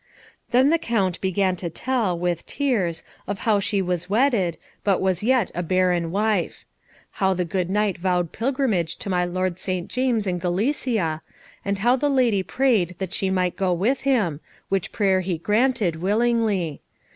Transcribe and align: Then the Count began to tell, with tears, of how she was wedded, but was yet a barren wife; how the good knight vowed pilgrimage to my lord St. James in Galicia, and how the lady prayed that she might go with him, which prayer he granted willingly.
Then 0.49 0.71
the 0.71 0.79
Count 0.79 1.21
began 1.21 1.55
to 1.57 1.69
tell, 1.69 2.17
with 2.17 2.47
tears, 2.47 3.03
of 3.27 3.37
how 3.45 3.59
she 3.59 3.83
was 3.83 4.09
wedded, 4.09 4.57
but 4.83 4.99
was 4.99 5.21
yet 5.21 5.51
a 5.53 5.61
barren 5.61 6.09
wife; 6.09 6.65
how 7.11 7.35
the 7.35 7.45
good 7.45 7.69
knight 7.69 7.99
vowed 7.99 8.31
pilgrimage 8.31 8.95
to 8.95 9.11
my 9.11 9.25
lord 9.25 9.59
St. 9.59 9.89
James 9.89 10.25
in 10.25 10.39
Galicia, 10.39 11.21
and 11.63 11.77
how 11.77 11.95
the 11.95 12.09
lady 12.09 12.41
prayed 12.41 12.95
that 12.97 13.13
she 13.13 13.29
might 13.29 13.55
go 13.55 13.71
with 13.73 14.01
him, 14.01 14.39
which 14.69 14.91
prayer 14.91 15.21
he 15.21 15.37
granted 15.37 15.97
willingly. 15.97 16.81